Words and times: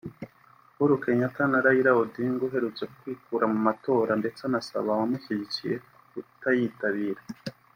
uhuru 0.75 0.93
Kenyatta 1.03 1.43
na 1.51 1.59
Raila 1.65 1.91
Odinga 2.01 2.41
uherutse 2.47 2.83
kwikura 2.97 3.45
mu 3.53 3.59
matora 3.67 4.11
ndetse 4.21 4.41
anasaba 4.43 4.87
abamushyigikiye 4.93 5.75
kutayitabira 6.09 7.21